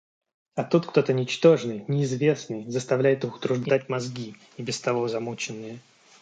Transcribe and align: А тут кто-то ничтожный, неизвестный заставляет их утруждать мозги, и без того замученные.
А 0.55 0.63
тут 0.63 0.87
кто-то 0.87 1.13
ничтожный, 1.13 1.85
неизвестный 1.87 2.67
заставляет 2.67 3.23
их 3.23 3.35
утруждать 3.35 3.87
мозги, 3.87 4.35
и 4.57 4.63
без 4.63 4.79
того 4.81 5.07
замученные. 5.07 5.77